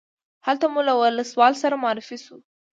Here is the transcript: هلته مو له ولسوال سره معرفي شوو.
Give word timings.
هلته 0.47 0.65
مو 0.73 0.79
له 0.87 0.93
ولسوال 1.01 1.53
سره 1.63 1.75
معرفي 1.83 2.17
شوو. 2.25 2.37